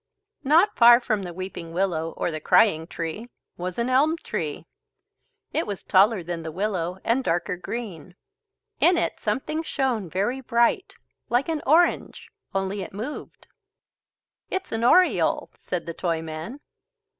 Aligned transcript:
Not 0.43 0.75
far 0.75 0.99
from 0.99 1.21
the 1.21 1.31
weeping 1.31 1.73
willow 1.73 2.13
or 2.17 2.31
the 2.31 2.39
"Crying 2.41 2.87
Tree," 2.87 3.29
was 3.55 3.77
an 3.77 3.87
elm 3.87 4.17
tree. 4.17 4.65
It 5.53 5.67
was 5.67 5.83
taller 5.83 6.23
than 6.23 6.41
the 6.41 6.51
willow 6.51 6.97
and 7.03 7.23
darker 7.23 7.55
green. 7.55 8.15
In 8.79 8.97
it 8.97 9.19
something 9.19 9.61
shone 9.61 10.09
very 10.09 10.41
bright 10.41 10.95
like 11.29 11.49
an 11.49 11.61
orange, 11.67 12.31
only 12.55 12.81
it 12.81 12.93
moved. 12.95 13.45
"It's 14.49 14.71
an 14.71 14.83
oriole," 14.83 15.51
said 15.55 15.85
the 15.85 15.93
Toyman. 15.93 16.61